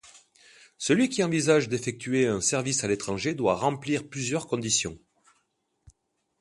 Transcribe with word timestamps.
Celui 0.79 1.09
qui 1.09 1.23
envisage 1.23 1.69
d'effectuer 1.69 2.25
un 2.25 2.41
service 2.41 2.83
à 2.83 2.87
l'étranger 2.87 3.35
doit 3.35 3.53
remplir 3.55 4.09
plusieurs 4.09 4.47
conditions. 4.47 4.97